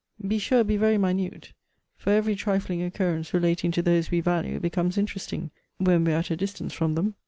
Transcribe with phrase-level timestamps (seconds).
[0.27, 1.53] Be sure be very minute;
[1.95, 6.31] for every trifling occurrence relating to those we value, becomes interesting, when we are at
[6.31, 7.13] a distance from them.